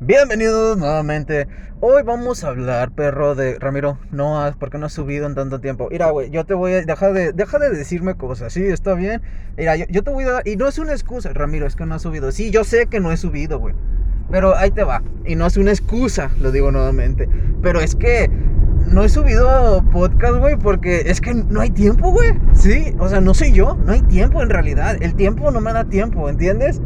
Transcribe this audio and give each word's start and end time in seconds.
Bienvenidos 0.00 0.76
nuevamente. 0.76 1.46
Hoy 1.80 2.02
vamos 2.02 2.42
a 2.42 2.48
hablar, 2.48 2.90
perro, 2.90 3.36
de 3.36 3.58
Ramiro. 3.60 3.96
No, 4.10 4.44
porque 4.58 4.76
no 4.76 4.86
has 4.86 4.92
subido 4.92 5.26
en 5.26 5.36
tanto 5.36 5.60
tiempo. 5.60 5.88
Mira, 5.88 6.10
güey, 6.10 6.30
yo 6.30 6.44
te 6.44 6.52
voy 6.52 6.72
a. 6.72 6.82
Deja 6.82 7.10
de, 7.10 7.32
de 7.32 7.70
decirme 7.70 8.16
cosas, 8.16 8.52
¿sí? 8.52 8.64
¿Está 8.64 8.94
bien? 8.94 9.22
Mira, 9.56 9.76
yo, 9.76 10.02
te 10.02 10.10
voy 10.10 10.24
a. 10.24 10.42
Y 10.44 10.56
no 10.56 10.66
es 10.66 10.78
una 10.78 10.92
excusa, 10.92 11.32
Ramiro, 11.32 11.66
es 11.66 11.76
que 11.76 11.86
no 11.86 11.94
has 11.94 12.02
subido. 12.02 12.32
Sí, 12.32 12.50
yo 12.50 12.64
sé 12.64 12.86
que 12.86 12.98
no 12.98 13.12
he 13.12 13.16
subido, 13.16 13.60
güey. 13.60 13.74
Pero 14.32 14.56
ahí 14.56 14.72
te 14.72 14.82
va. 14.82 15.00
Y 15.24 15.36
no 15.36 15.46
es 15.46 15.56
una 15.56 15.70
excusa, 15.70 16.28
lo 16.40 16.50
digo 16.50 16.72
nuevamente. 16.72 17.28
Pero 17.62 17.80
es 17.80 17.94
que 17.94 18.28
no 18.90 19.04
he 19.04 19.08
subido 19.08 19.84
podcast, 19.92 20.34
güey, 20.38 20.56
porque 20.56 21.02
es 21.06 21.20
que 21.20 21.34
no 21.34 21.60
hay 21.60 21.70
tiempo, 21.70 22.10
güey. 22.10 22.32
Sí, 22.52 22.94
o 22.98 23.08
sea, 23.08 23.20
no 23.20 23.32
soy 23.32 23.52
yo, 23.52 23.76
no 23.86 23.92
hay 23.92 24.02
tiempo 24.02 24.42
en 24.42 24.50
realidad. 24.50 24.96
El 25.00 25.14
tiempo 25.14 25.52
no 25.52 25.60
me 25.60 25.72
da 25.72 25.84
tiempo, 25.84 26.28
¿entiendes? 26.28 26.80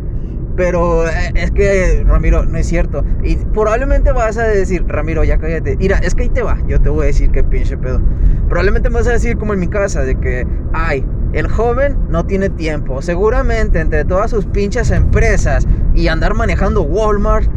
Pero 0.59 1.09
eh, 1.09 1.31
es 1.37 1.53
que, 1.53 2.05
Ramiro, 2.05 2.45
no 2.45 2.59
es 2.59 2.67
cierto. 2.67 3.05
Y 3.23 3.37
probablemente 3.37 4.11
vas 4.11 4.37
a 4.39 4.43
decir, 4.43 4.85
Ramiro, 4.89 5.23
ya 5.23 5.39
cállate. 5.39 5.77
Mira, 5.77 5.99
es 5.99 6.17
que 6.17 6.25
ahí 6.25 6.29
te 6.29 6.43
va. 6.43 6.59
Yo 6.67 6.81
te 6.81 6.89
voy 6.89 7.05
a 7.05 7.07
decir 7.07 7.31
qué 7.31 7.45
pinche 7.45 7.77
pedo. 7.79 8.01
Probablemente 8.49 8.91
me 8.91 8.97
vas 8.97 9.07
a 9.07 9.13
decir, 9.13 9.39
como 9.39 9.55
en 9.55 9.61
mi 9.61 9.69
casa, 9.69 10.03
de 10.03 10.17
que, 10.17 10.45
ay, 10.73 11.07
el 11.33 11.47
joven 11.47 11.97
no 12.09 12.27
tiene 12.27 12.51
tiempo. 12.51 13.01
Seguramente 13.01 13.79
entre 13.79 14.05
todas 14.05 14.33
sus 14.33 14.47
pinches 14.47 14.91
empresas 14.91 15.65
y 15.95 16.09
andar 16.09 16.35
manejando 16.35 16.83
Walmart, 16.83 17.49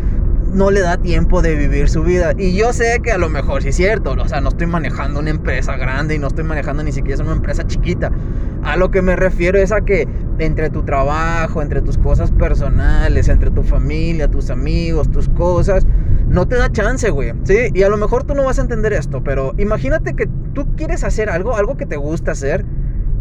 no 0.53 0.69
le 0.69 0.81
da 0.81 0.97
tiempo 0.97 1.41
de 1.41 1.55
vivir 1.55 1.89
su 1.89 2.03
vida. 2.03 2.33
Y 2.37 2.53
yo 2.55 2.71
sé 2.73 2.99
que 3.01 3.11
a 3.11 3.17
lo 3.17 3.29
mejor 3.29 3.63
sí 3.63 3.69
es 3.69 3.75
cierto, 3.77 4.11
o 4.11 4.27
sea, 4.27 4.41
no 4.41 4.49
estoy 4.49 4.67
manejando 4.67 5.19
una 5.19 5.29
empresa 5.29 5.75
grande 5.77 6.15
y 6.15 6.19
no 6.19 6.27
estoy 6.27 6.43
manejando 6.43 6.83
ni 6.83 6.91
siquiera 6.91 7.23
una 7.23 7.33
empresa 7.33 7.65
chiquita. 7.65 8.11
A 8.63 8.75
lo 8.75 8.91
que 8.91 9.01
me 9.01 9.15
refiero 9.15 9.57
es 9.57 9.71
a 9.71 9.81
que 9.81 10.07
entre 10.39 10.69
tu 10.69 10.83
trabajo, 10.83 11.61
entre 11.61 11.81
tus 11.81 11.97
cosas 11.97 12.31
personales, 12.31 13.29
entre 13.29 13.51
tu 13.51 13.63
familia, 13.63 14.27
tus 14.27 14.49
amigos, 14.49 15.11
tus 15.11 15.29
cosas, 15.29 15.85
no 16.27 16.47
te 16.47 16.55
da 16.55 16.71
chance, 16.71 17.09
güey. 17.09 17.33
Sí, 17.43 17.69
y 17.73 17.83
a 17.83 17.89
lo 17.89 17.97
mejor 17.97 18.23
tú 18.23 18.33
no 18.33 18.43
vas 18.43 18.59
a 18.59 18.61
entender 18.61 18.93
esto, 18.93 19.23
pero 19.23 19.53
imagínate 19.57 20.13
que 20.13 20.27
tú 20.53 20.65
quieres 20.75 21.03
hacer 21.03 21.29
algo, 21.29 21.55
algo 21.55 21.77
que 21.77 21.85
te 21.85 21.97
gusta 21.97 22.31
hacer 22.31 22.65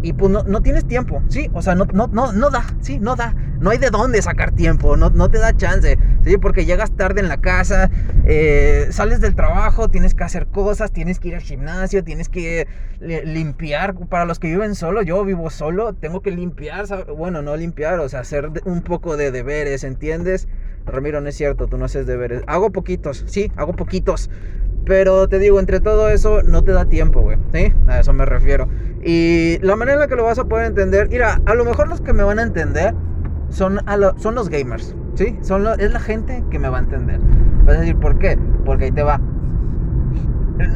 y 0.02 0.12
pues 0.12 0.30
no, 0.30 0.42
no, 0.44 0.62
tienes 0.62 0.86
tiempo, 0.86 1.22
¿sí? 1.28 1.50
O 1.52 1.62
sea, 1.62 1.74
no, 1.74 1.86
no, 1.92 2.06
no, 2.06 2.32
no 2.32 2.50
da, 2.50 2.64
¿sí? 2.80 2.98
No 2.98 3.16
da. 3.16 3.34
No 3.60 3.70
hay 3.70 3.78
de 3.78 3.90
dónde 3.90 4.22
sacar 4.22 4.52
tiempo, 4.52 4.96
no, 4.96 5.10
no 5.10 5.30
te 5.30 5.38
da 5.38 5.54
chance, 5.54 5.98
¿sí? 6.24 6.38
Porque 6.38 6.64
llegas 6.64 6.90
tarde 6.92 7.20
en 7.20 7.28
la 7.28 7.36
casa, 7.36 7.90
eh, 8.24 8.86
sales 8.90 9.20
del 9.20 9.34
trabajo, 9.34 9.90
tienes 9.90 10.14
que 10.14 10.24
hacer 10.24 10.46
cosas, 10.46 10.92
tienes 10.92 11.20
que 11.20 11.28
ir 11.28 11.34
al 11.34 11.42
gimnasio, 11.42 12.02
tienes 12.02 12.30
que 12.30 12.66
limpiar. 13.00 13.94
Para 14.08 14.24
los 14.24 14.38
que 14.38 14.48
viven 14.48 14.74
solo, 14.74 15.02
yo 15.02 15.24
vivo 15.24 15.50
solo, 15.50 15.92
tengo 15.92 16.22
que 16.22 16.30
limpiar, 16.30 16.86
bueno, 17.14 17.42
no 17.42 17.54
limpiar, 17.56 18.00
o 18.00 18.08
sea, 18.08 18.20
hacer 18.20 18.50
un 18.64 18.82
poco 18.82 19.18
de 19.18 19.30
deberes, 19.30 19.84
¿entiendes? 19.84 20.48
Ramiro, 20.86 21.20
no 21.20 21.28
es 21.28 21.36
cierto, 21.36 21.66
tú 21.66 21.76
no 21.76 21.84
haces 21.84 22.06
deberes. 22.06 22.42
Hago 22.46 22.70
poquitos, 22.70 23.24
sí, 23.26 23.52
hago 23.56 23.74
poquitos. 23.74 24.30
Pero 24.84 25.28
te 25.28 25.38
digo, 25.38 25.60
entre 25.60 25.80
todo 25.80 26.08
eso 26.08 26.42
no 26.42 26.64
te 26.64 26.72
da 26.72 26.86
tiempo, 26.86 27.20
güey. 27.20 27.38
¿Sí? 27.52 27.72
A 27.86 28.00
eso 28.00 28.12
me 28.12 28.24
refiero. 28.24 28.68
Y 29.02 29.58
la 29.62 29.76
manera 29.76 29.94
en 29.94 30.00
la 30.00 30.08
que 30.08 30.16
lo 30.16 30.24
vas 30.24 30.38
a 30.38 30.44
poder 30.44 30.66
entender, 30.66 31.08
mira, 31.08 31.40
a 31.46 31.54
lo 31.54 31.64
mejor 31.64 31.88
los 31.88 32.00
que 32.00 32.12
me 32.12 32.22
van 32.22 32.38
a 32.38 32.42
entender 32.42 32.94
son, 33.48 33.80
son 34.16 34.34
los 34.34 34.48
gamers, 34.48 34.94
¿sí? 35.14 35.38
Son 35.40 35.66
es 35.78 35.92
la 35.92 36.00
gente 36.00 36.44
que 36.50 36.58
me 36.58 36.68
va 36.68 36.78
a 36.78 36.80
entender. 36.80 37.18
Vas 37.64 37.76
a 37.76 37.80
decir, 37.80 37.96
¿por 37.96 38.18
qué? 38.18 38.38
Porque 38.64 38.86
ahí 38.86 38.92
te 38.92 39.02
va. 39.02 39.20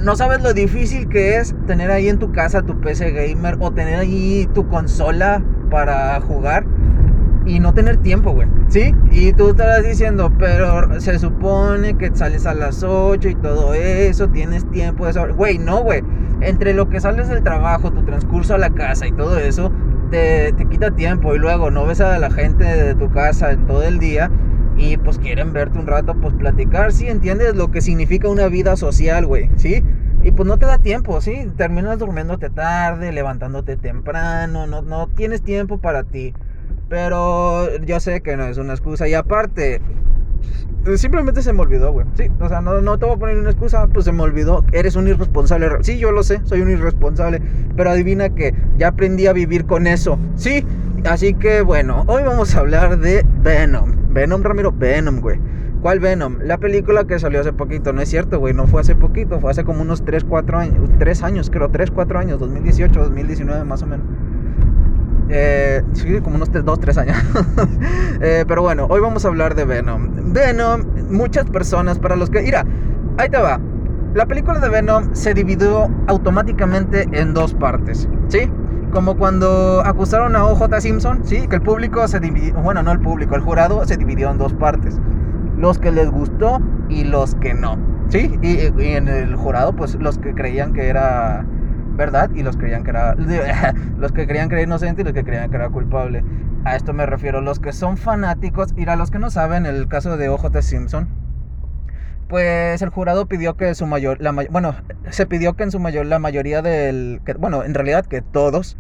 No 0.03 0.17
sabes 0.17 0.43
lo 0.43 0.55
difícil 0.55 1.09
que 1.09 1.37
es 1.37 1.55
tener 1.67 1.91
ahí 1.91 2.09
en 2.09 2.19
tu 2.19 2.33
casa 2.33 2.63
tu 2.63 2.81
PC 2.81 3.11
gamer 3.11 3.59
o 3.61 3.71
tener 3.71 3.99
ahí 3.99 4.49
tu 4.55 4.67
consola 4.69 5.43
para 5.71 6.19
jugar 6.23 6.65
y 7.45 7.61
no 7.61 7.75
tener 7.75 7.99
tiempo, 7.99 8.33
güey. 8.33 8.49
¿Sí? 8.69 8.95
Y 9.11 9.35
tú 9.35 9.51
estarás 9.51 9.85
diciendo, 9.85 10.33
pero 10.39 10.99
se 11.01 11.19
supone 11.19 11.99
que 11.99 12.11
sales 12.15 12.47
a 12.47 12.55
las 12.55 12.83
8 12.83 13.29
y 13.29 13.35
todo 13.35 13.75
eso, 13.75 14.29
tienes 14.29 14.69
tiempo 14.71 15.05
de 15.05 15.11
eso. 15.11 15.27
Güey, 15.35 15.59
no, 15.59 15.83
güey. 15.83 16.03
Entre 16.45 16.75
lo 16.75 16.89
que 16.89 17.01
sales 17.01 17.29
del 17.29 17.43
trabajo, 17.43 17.91
tu 17.91 18.05
transcurso 18.05 18.55
a 18.55 18.59
la 18.59 18.71
casa 18.71 19.07
y 19.07 19.13
todo 19.13 19.39
eso, 19.39 19.73
te, 20.11 20.53
te 20.53 20.67
quita 20.67 20.91
tiempo. 20.91 21.35
Y 21.35 21.39
luego 21.39 21.71
no 21.71 21.87
ves 21.87 22.01
a 22.01 22.19
la 22.19 22.31
gente 22.31 22.65
de 22.65 22.95
tu 22.95 23.11
casa 23.11 23.53
en 23.53 23.67
todo 23.67 23.83
el 23.83 23.99
día 23.99 24.31
y 24.77 24.97
pues 24.97 25.19
quieren 25.19 25.53
verte 25.53 25.79
un 25.79 25.87
rato, 25.87 26.15
pues 26.21 26.35
platicar. 26.35 26.93
Sí, 26.93 27.09
entiendes 27.09 27.55
lo 27.55 27.71
que 27.71 27.81
significa 27.81 28.29
una 28.29 28.49
vida 28.49 28.77
social, 28.77 29.27
güey. 29.27 29.51
¿Sí? 29.57 29.83
Y 30.23 30.33
pues 30.33 30.49
no 30.49 30.59
te 30.59 30.67
da 30.67 30.79
tiempo, 30.79 31.21
¿sí? 31.21 31.51
Terminas 31.57 31.99
durmiéndote 31.99 32.49
tarde, 32.49 33.13
levantándote 33.13 33.77
temprano, 33.77 34.67
no, 34.67 34.81
no 34.81 35.07
tienes 35.09 35.43
tiempo 35.43 35.79
para 35.79 36.05
ti. 36.05 36.35
Pero 36.89 37.77
yo 37.79 38.01
sé 38.01 38.23
que 38.23 38.37
no 38.37 38.45
es 38.45 38.57
una 38.57 38.73
excusa. 38.73 39.07
Y 39.07 39.15
aparte, 39.15 39.81
simplemente 40.97 41.43
se 41.43 41.53
me 41.53 41.63
olvidó, 41.63 41.93
güey. 41.93 42.07
Sí, 42.15 42.25
o 42.41 42.49
sea, 42.49 42.61
no, 42.61 42.81
no 42.81 42.99
te 42.99 43.07
voy 43.07 43.15
a 43.15 43.19
poner 43.19 43.39
una 43.39 43.51
excusa, 43.51 43.87
pues 43.87 44.05
se 44.05 44.13
me 44.13 44.23
olvidó. 44.23 44.65
Eres 44.73 44.97
un 44.97 45.09
irresponsable. 45.09 45.69
Sí, 45.83 45.99
yo 45.99 46.13
lo 46.13 46.23
sé, 46.23 46.41
soy 46.45 46.61
un 46.61 46.71
irresponsable. 46.71 47.41
Pero 47.77 47.91
adivina 47.91 48.31
que 48.31 48.55
ya 48.79 48.89
aprendí 48.89 49.27
a 49.27 49.33
vivir 49.33 49.67
con 49.67 49.87
eso. 49.87 50.19
Sí, 50.37 50.65
así 51.05 51.35
que 51.35 51.63
bueno, 51.63 52.05
hoy 52.07 52.23
vamos 52.23 52.55
a 52.55 52.61
hablar 52.61 52.99
de 52.99 53.25
Venom. 53.43 53.93
Venom, 54.11 54.43
Ramiro, 54.43 54.73
Venom, 54.73 55.21
güey. 55.21 55.39
¿Cuál 55.85 56.01
Venom? 56.01 56.39
La 56.43 56.57
película 56.57 57.05
que 57.05 57.19
salió 57.19 57.41
hace 57.41 57.53
poquito, 57.53 57.93
no 57.93 58.01
es 58.01 58.09
cierto, 58.09 58.39
güey, 58.39 58.55
no 58.55 58.67
fue 58.67 58.81
hace 58.81 58.95
poquito, 58.95 59.39
fue 59.39 59.51
hace 59.51 59.65
como 59.65 59.83
unos 59.83 60.03
3, 60.03 60.25
4 60.25 60.59
años, 60.59 60.89
3 60.99 61.23
años, 61.23 61.51
creo, 61.51 61.69
3, 61.69 61.91
4 61.91 62.19
años, 62.19 62.41
2018, 62.41 63.01
2019 63.01 63.65
más 63.65 63.83
o 63.83 63.87
menos. 63.87 64.07
Eh, 65.29 65.83
sí, 65.93 66.21
como 66.21 66.37
unos 66.37 66.51
2, 66.53 66.81
3 66.81 66.99
años. 66.99 67.17
eh, 68.21 68.45
pero 68.47 68.63
bueno, 68.63 68.87
hoy 68.91 69.01
vamos 69.01 69.25
a 69.25 69.29
hablar 69.29 69.55
de 69.55 69.65
Venom. 69.65 70.33
Venom, 70.33 70.85
muchas 71.11 71.49
personas, 71.51 71.99
para 71.99 72.17
los 72.17 72.31
que... 72.31 72.43
Mira, 72.43 72.65
ahí 73.19 73.29
te 73.29 73.39
va. 73.39 73.61
La 74.15 74.27
película 74.27 74.61
de 74.61 74.69
Venom 74.69 75.15
se 75.15 75.35
dividió 75.35 75.91
automáticamente 76.07 77.09
en 77.13 77.35
dos 77.35 77.55
partes, 77.55 78.09
¿sí? 78.29 78.51
Como 78.93 79.17
cuando 79.17 79.83
acusaron 79.85 80.37
a 80.37 80.45
OJ 80.45 80.81
Simpson, 80.81 81.23
¿sí? 81.25 81.49
Que 81.49 81.57
el 81.57 81.63
público 81.63 82.07
se 82.07 82.21
dividió, 82.21 82.55
bueno, 82.55 82.83
no 82.83 82.93
el 82.93 83.01
público, 83.01 83.35
el 83.35 83.41
jurado 83.41 83.85
se 83.85 83.97
dividió 83.97 84.31
en 84.31 84.39
dos 84.39 84.55
partes. 84.55 85.01
Los 85.59 85.81
que 85.81 85.91
les 85.91 86.11
gustó 86.11 86.61
y 86.89 87.03
los 87.03 87.35
que 87.37 87.55
no, 87.55 87.77
¿sí? 88.09 88.39
Y, 88.41 88.71
y 88.81 88.93
en 88.93 89.09
el 89.09 89.35
jurado, 89.35 89.75
pues 89.75 89.97
los 89.97 90.19
que 90.19 90.33
creían 90.33 90.73
que 90.75 90.87
era 90.87 91.45
verdad 91.97 92.31
y 92.35 92.43
los 92.43 92.57
creían 92.57 92.85
que 92.85 92.91
era 92.91 93.15
los 93.99 94.13
que 94.13 94.27
creían 94.27 94.49
que 94.49 94.57
era 94.57 94.63
inocente 94.63 95.03
y 95.03 95.05
los 95.05 95.15
que 95.15 95.25
creían 95.25 95.51
que 95.51 95.57
era 95.57 95.69
culpable. 95.69 96.25
A 96.65 96.77
esto 96.77 96.93
me 96.93 97.05
refiero, 97.05 97.41
los 97.41 97.61
que 97.61 97.73
son 97.73 97.97
fanáticos, 97.99 98.73
y 98.77 98.89
a 98.89 98.97
los 98.97 99.11
que 99.11 99.19
no 99.19 99.31
saben, 99.31 99.67
el 99.67 99.87
caso 99.87 100.17
de 100.17 100.31
OJ 100.31 100.63
Simpson, 100.63 101.09
pues 102.29 102.81
el 102.81 102.89
jurado 102.89 103.27
pidió 103.27 103.57
que 103.57 103.75
su 103.75 103.87
mayor, 103.87 104.21
la, 104.21 104.33
bueno, 104.33 104.75
se 105.11 105.27
pidió 105.27 105.55
que 105.55 105.65
en 105.65 105.71
su 105.71 105.79
mayor, 105.79 106.07
la 106.07 106.19
mayoría 106.19 106.63
del, 106.63 107.21
que, 107.27 107.35
bueno, 107.35 107.65
en 107.65 107.75
realidad 107.75 108.07
que 108.07 108.23
todos 108.23 108.79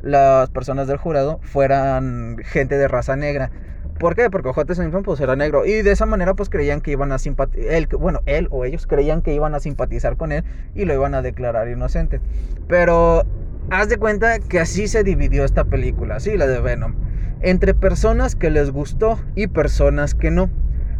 las 0.00 0.50
personas 0.50 0.86
del 0.86 0.98
jurado 0.98 1.40
fueran 1.42 2.36
gente 2.44 2.78
de 2.78 2.88
raza 2.88 3.16
negra. 3.16 3.50
¿Por 3.98 4.16
qué? 4.16 4.28
Porque 4.28 4.52
J. 4.52 4.74
Simpson 4.74 5.02
pues 5.02 5.20
era 5.20 5.36
negro 5.36 5.64
y 5.64 5.82
de 5.82 5.92
esa 5.92 6.04
manera 6.04 6.34
pues 6.34 6.48
creían 6.48 6.80
que 6.80 6.90
iban 6.90 7.12
a 7.12 7.18
simpatizar, 7.18 7.88
bueno, 7.98 8.20
él 8.26 8.48
o 8.50 8.64
ellos 8.64 8.86
creían 8.86 9.22
que 9.22 9.32
iban 9.32 9.54
a 9.54 9.60
simpatizar 9.60 10.16
con 10.16 10.32
él 10.32 10.44
y 10.74 10.84
lo 10.84 10.94
iban 10.94 11.14
a 11.14 11.22
declarar 11.22 11.68
inocente. 11.68 12.20
Pero 12.66 13.24
haz 13.70 13.88
de 13.88 13.96
cuenta 13.96 14.40
que 14.40 14.60
así 14.60 14.88
se 14.88 15.04
dividió 15.04 15.44
esta 15.44 15.64
película, 15.64 16.18
sí, 16.18 16.36
la 16.36 16.46
de 16.46 16.60
Venom, 16.60 16.94
entre 17.40 17.72
personas 17.72 18.34
que 18.34 18.50
les 18.50 18.70
gustó 18.70 19.18
y 19.36 19.46
personas 19.46 20.14
que 20.14 20.30
no. 20.30 20.50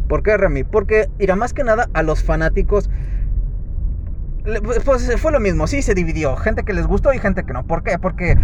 ¿Por 0.07 0.23
qué, 0.23 0.37
Remy? 0.37 0.63
Porque, 0.63 1.09
irá 1.19 1.35
más 1.35 1.53
que 1.53 1.63
nada 1.63 1.89
a 1.93 2.03
los 2.03 2.23
fanáticos 2.23 2.89
pues 4.85 5.11
fue 5.17 5.31
lo 5.31 5.39
mismo, 5.39 5.65
sí 5.65 5.81
se 5.81 5.95
dividió, 5.95 6.35
gente 6.35 6.61
que 6.61 6.73
les 6.73 6.85
gustó 6.85 7.11
y 7.11 7.17
gente 7.17 7.43
que 7.43 7.51
no. 7.51 7.65
¿Por 7.65 7.81
qué? 7.81 7.97
Porque 7.97 8.37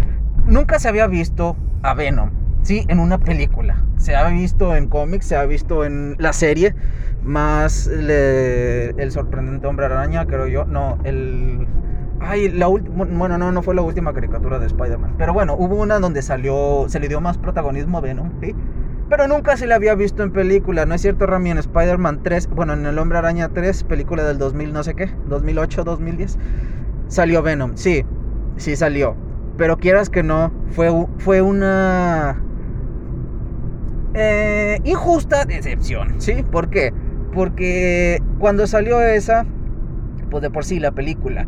nunca 0.46 0.80
se 0.80 0.88
había 0.88 1.06
visto 1.06 1.56
a 1.82 1.94
Venom 1.94 2.30
sí, 2.62 2.84
en 2.88 2.98
una 2.98 3.18
película. 3.18 3.84
Se 3.96 4.16
ha 4.16 4.28
visto 4.28 4.74
en 4.74 4.88
cómics, 4.88 5.26
se 5.26 5.36
ha 5.36 5.44
visto 5.44 5.84
en 5.84 6.16
la 6.18 6.32
serie, 6.32 6.74
más 7.22 7.86
el 7.86 9.10
sorprendente 9.10 9.66
hombre 9.66 9.86
araña, 9.86 10.26
creo 10.26 10.46
yo. 10.46 10.64
No, 10.64 10.98
el... 11.04 11.66
Ay, 12.20 12.50
la 12.50 12.68
última... 12.68 13.04
Bueno, 13.04 13.38
no, 13.38 13.52
no 13.52 13.62
fue 13.62 13.74
la 13.74 13.82
última 13.82 14.12
caricatura 14.12 14.58
de 14.58 14.66
Spider-Man. 14.66 15.14
Pero 15.18 15.32
bueno, 15.32 15.54
hubo 15.54 15.76
una 15.76 15.98
donde 15.98 16.22
salió, 16.22 16.86
se 16.88 17.00
le 17.00 17.08
dio 17.08 17.20
más 17.20 17.38
protagonismo 17.38 17.98
a 17.98 18.00
Venom, 18.00 18.30
¿sí? 18.40 18.54
Pero 19.08 19.28
nunca 19.28 19.56
se 19.56 19.66
le 19.66 19.74
había 19.74 19.94
visto 19.94 20.22
en 20.22 20.32
película, 20.32 20.86
¿no 20.86 20.94
es 20.94 21.02
cierto, 21.02 21.26
Rami? 21.26 21.50
En 21.50 21.58
Spider-Man 21.58 22.20
3, 22.22 22.48
bueno, 22.48 22.72
en 22.72 22.86
El 22.86 22.98
Hombre 22.98 23.18
Araña 23.18 23.50
3, 23.50 23.84
película 23.84 24.24
del 24.24 24.38
2000 24.38 24.72
no 24.72 24.82
sé 24.82 24.94
qué, 24.94 25.10
2008, 25.28 25.84
2010, 25.84 26.38
salió 27.08 27.42
Venom, 27.42 27.72
sí, 27.74 28.06
sí 28.56 28.74
salió. 28.74 29.14
Pero 29.58 29.76
quieras 29.76 30.08
que 30.08 30.22
no, 30.22 30.50
fue, 30.70 30.90
fue 31.18 31.42
una 31.42 32.40
eh, 34.14 34.80
injusta 34.84 35.44
decepción, 35.44 36.20
¿sí? 36.20 36.44
¿Por 36.50 36.70
qué? 36.70 36.92
Porque 37.32 38.22
cuando 38.38 38.66
salió 38.66 39.00
esa, 39.00 39.46
pues 40.30 40.42
de 40.42 40.50
por 40.50 40.64
sí 40.64 40.78
la 40.80 40.92
película, 40.92 41.46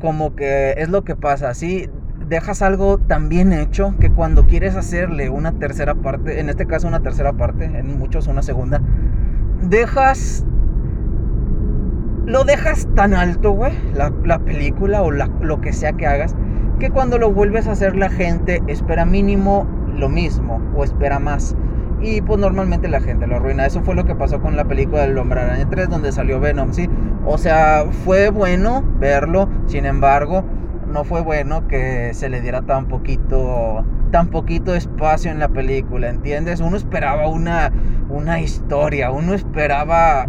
como 0.00 0.34
que 0.34 0.74
es 0.78 0.88
lo 0.88 1.04
que 1.04 1.16
pasa, 1.16 1.54
¿sí? 1.54 1.88
Dejas 2.28 2.60
algo 2.60 2.98
tan 2.98 3.28
bien 3.28 3.52
hecho 3.52 3.94
que 4.00 4.10
cuando 4.10 4.46
quieres 4.46 4.74
hacerle 4.74 5.30
una 5.30 5.52
tercera 5.52 5.94
parte, 5.94 6.40
en 6.40 6.48
este 6.48 6.66
caso 6.66 6.88
una 6.88 7.00
tercera 7.00 7.32
parte, 7.32 7.64
en 7.64 7.98
muchos 7.98 8.26
una 8.26 8.42
segunda, 8.42 8.80
dejas 9.62 10.44
lo 12.26 12.42
dejas 12.42 12.88
tan 12.96 13.14
alto, 13.14 13.52
güey, 13.52 13.72
la, 13.94 14.38
película 14.40 15.02
o 15.02 15.12
lo 15.12 15.60
que 15.60 15.72
sea 15.72 15.92
que 15.92 16.06
hagas, 16.06 16.34
que 16.80 16.90
cuando 16.90 17.18
lo 17.18 17.32
vuelves 17.32 17.68
a 17.68 17.72
hacer 17.72 17.94
la 17.96 18.10
gente 18.10 18.60
espera 18.66 19.06
mínimo 19.06 19.66
lo 19.96 20.08
mismo 20.08 20.60
o 20.76 20.84
espera 20.84 21.18
más. 21.18 21.56
Y 22.00 22.20
pues 22.20 22.38
normalmente 22.38 22.88
la 22.88 23.00
gente 23.00 23.26
lo 23.26 23.36
arruina. 23.36 23.66
Eso 23.66 23.82
fue 23.82 23.94
lo 23.94 24.04
que 24.04 24.14
pasó 24.14 24.40
con 24.40 24.56
la 24.56 24.64
película 24.64 25.02
del 25.02 25.16
Hombre 25.18 25.40
Araña 25.40 25.68
3 25.68 25.88
donde 25.88 26.12
salió 26.12 26.40
Venom, 26.40 26.72
¿sí? 26.72 26.88
O 27.24 27.38
sea, 27.38 27.86
fue 28.04 28.30
bueno 28.30 28.84
verlo, 29.00 29.48
sin 29.66 29.86
embargo, 29.86 30.44
no 30.86 31.04
fue 31.04 31.22
bueno 31.22 31.66
que 31.66 32.12
se 32.14 32.28
le 32.28 32.40
diera 32.40 32.62
tan 32.62 32.86
poquito 32.86 33.84
tan 34.12 34.28
poquito 34.28 34.74
espacio 34.74 35.32
en 35.32 35.40
la 35.40 35.48
película, 35.48 36.08
¿entiendes? 36.08 36.60
Uno 36.60 36.76
esperaba 36.76 37.28
una 37.28 37.72
una 38.08 38.40
historia, 38.40 39.10
uno 39.10 39.34
esperaba 39.34 40.28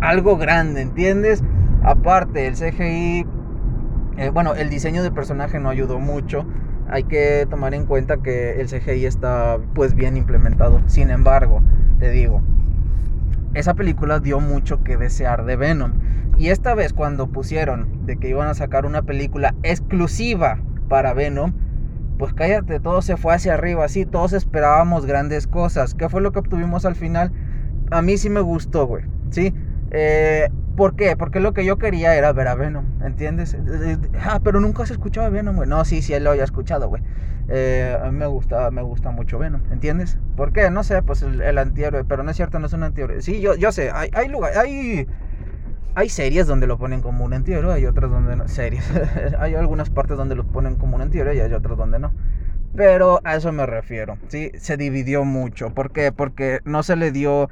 algo 0.00 0.36
grande, 0.36 0.82
¿entiendes? 0.82 1.42
Aparte, 1.82 2.46
el 2.46 2.54
CGI, 2.54 3.26
eh, 4.18 4.30
bueno, 4.30 4.54
el 4.54 4.68
diseño 4.70 5.02
de 5.02 5.10
personaje 5.10 5.58
no 5.58 5.68
ayudó 5.68 5.98
mucho. 5.98 6.46
Hay 6.88 7.04
que 7.04 7.46
tomar 7.50 7.74
en 7.74 7.86
cuenta 7.86 8.18
que 8.18 8.60
el 8.60 8.68
CGI 8.68 9.06
está 9.06 9.58
pues 9.74 9.94
bien 9.94 10.16
implementado. 10.16 10.80
Sin 10.86 11.10
embargo, 11.10 11.62
te 11.98 12.10
digo, 12.10 12.42
esa 13.54 13.74
película 13.74 14.20
dio 14.20 14.40
mucho 14.40 14.84
que 14.84 14.96
desear 14.96 15.44
de 15.44 15.56
Venom. 15.56 15.92
Y 16.38 16.48
esta 16.48 16.74
vez 16.74 16.92
cuando 16.92 17.28
pusieron 17.28 18.06
de 18.06 18.18
que 18.18 18.28
iban 18.28 18.48
a 18.48 18.54
sacar 18.54 18.84
una 18.84 19.02
película 19.02 19.54
exclusiva 19.62 20.58
para 20.88 21.14
Venom, 21.14 21.52
pues 22.18 22.34
cállate, 22.34 22.80
todo 22.80 23.02
se 23.02 23.16
fue 23.16 23.34
hacia 23.34 23.54
arriba, 23.54 23.88
sí, 23.88 24.06
todos 24.06 24.32
esperábamos 24.32 25.06
grandes 25.06 25.46
cosas. 25.46 25.94
¿Qué 25.94 26.08
fue 26.08 26.20
lo 26.20 26.32
que 26.32 26.38
obtuvimos 26.38 26.84
al 26.84 26.94
final? 26.94 27.32
A 27.90 28.02
mí 28.02 28.16
sí 28.16 28.30
me 28.30 28.40
gustó, 28.40 28.86
güey, 28.86 29.04
¿sí? 29.30 29.54
Eh, 29.90 30.48
¿Por 30.76 30.94
qué? 30.94 31.16
Porque 31.16 31.40
lo 31.40 31.52
que 31.52 31.64
yo 31.64 31.78
quería 31.78 32.14
era 32.14 32.32
ver 32.32 32.48
a 32.48 32.54
Venom, 32.54 32.84
¿entiendes? 33.02 33.54
Eh, 33.54 33.58
eh, 33.64 33.98
ah, 34.22 34.40
pero 34.42 34.60
nunca 34.60 34.82
has 34.82 34.90
escuchado 34.90 35.26
a 35.26 35.30
Venom, 35.30 35.56
güey. 35.56 35.68
No, 35.68 35.84
sí, 35.84 36.02
sí, 36.02 36.18
lo 36.20 36.30
había 36.30 36.44
escuchado, 36.44 36.88
güey. 36.88 37.02
A 37.48 38.10
mí 38.10 38.18
me 38.18 38.26
gusta, 38.26 38.70
me 38.70 38.82
gusta 38.82 39.10
mucho 39.10 39.38
Venom, 39.38 39.62
¿entiendes? 39.70 40.18
¿Por 40.36 40.52
qué? 40.52 40.68
No 40.70 40.82
sé, 40.82 41.00
pues 41.02 41.22
el, 41.22 41.58
antihéroe, 41.58 42.04
pero 42.04 42.24
no 42.24 42.30
es 42.30 42.36
cierto, 42.36 42.58
no 42.58 42.66
es 42.66 42.72
un 42.72 42.82
antihéroe. 42.82 43.22
Sí, 43.22 43.40
yo, 43.40 43.54
yo 43.54 43.70
sé, 43.72 43.90
hay, 43.94 44.10
hay 44.12 44.28
lugar, 44.28 44.58
hay, 44.58 45.06
hay 45.94 46.08
series 46.08 46.46
donde 46.46 46.66
lo 46.66 46.76
ponen 46.76 47.00
como 47.00 47.24
un 47.24 47.32
antihéroe, 47.32 47.72
hay 47.72 47.86
otras 47.86 48.10
donde 48.10 48.36
no. 48.36 48.48
Series. 48.48 48.84
hay 49.38 49.54
algunas 49.54 49.90
partes 49.90 50.16
donde 50.16 50.34
lo 50.34 50.44
ponen 50.44 50.76
como 50.76 50.96
un 50.96 51.02
antihéroe 51.02 51.36
y 51.36 51.40
hay 51.40 51.52
otras 51.52 51.78
donde 51.78 51.98
no. 52.00 52.12
Pero 52.74 53.20
a 53.24 53.36
eso 53.36 53.52
me 53.52 53.64
refiero, 53.64 54.18
¿sí? 54.28 54.50
Se 54.58 54.76
dividió 54.76 55.24
mucho. 55.24 55.72
¿Por 55.72 55.92
qué? 55.92 56.12
Porque 56.12 56.60
no 56.64 56.82
se 56.82 56.96
le 56.96 57.10
dio 57.12 57.48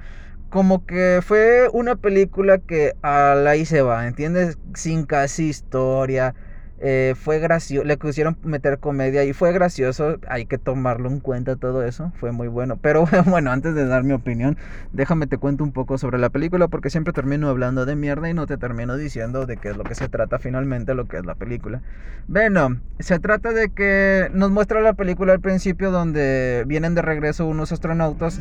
como 0.55 0.87
que 0.87 1.19
fue 1.21 1.69
una 1.73 1.97
película 1.97 2.59
que 2.61 2.93
a 3.03 3.35
la 3.37 3.56
y 3.56 3.67
se 3.67 3.83
va, 3.83 4.06
¿entiendes? 4.06 4.56
Sin 4.77 5.05
casi 5.05 5.49
historia, 5.49 6.37
eh, 6.79 7.15
fue 7.17 7.38
gracioso, 7.38 7.87
le 7.87 7.97
quisieron 7.99 8.37
meter 8.43 8.79
comedia 8.79 9.25
y 9.25 9.32
fue 9.32 9.53
gracioso, 9.53 10.19
hay 10.29 10.47
que 10.47 10.59
tomarlo 10.59 11.09
en 11.09 11.21
cuenta 11.21 11.56
todo 11.56 11.85
eso, 11.85 12.12
fue 12.19 12.32
muy 12.32 12.49
bueno. 12.49 12.76
Pero 12.76 13.06
bueno, 13.26 13.53
antes 13.53 13.75
de 13.75 13.87
dar 13.87 14.03
mi 14.03 14.12
opinión, 14.12 14.56
déjame 14.93 15.26
te 15.26 15.38
cuento 15.38 15.62
un 15.65 15.73
poco 15.73 15.99
sobre 15.99 16.19
la 16.19 16.31
película 16.31 16.69
porque 16.69 16.91
siempre 16.91 17.12
termino 17.12 17.49
hablando 17.49 17.87
de 17.87 17.97
mierda 17.97 18.29
y 18.29 18.35
no 18.35 18.47
te 18.47 18.56
termino 18.56 18.97
diciendo 18.97 19.47
de 19.47 19.56
qué 19.56 19.71
es 19.71 19.76
lo 19.76 19.85
que 19.85 19.94
se 19.94 20.09
trata 20.09 20.38
finalmente 20.38 20.94
lo 20.94 21.06
que 21.06 21.19
es 21.19 21.25
la 21.25 21.37
película. 21.37 21.81
Bueno, 22.26 22.81
se 22.99 23.19
trata 23.19 23.53
de 23.53 23.70
que 23.70 24.31
nos 24.32 24.50
muestra 24.50 24.81
la 24.81 24.94
película 24.94 25.32
al 25.32 25.41
principio 25.41 25.91
donde 25.91 26.65
vienen 26.67 26.94
de 26.94 27.03
regreso 27.03 27.47
unos 27.47 27.70
astronautas 27.70 28.41